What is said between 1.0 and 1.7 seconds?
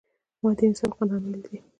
هم ويلي دي.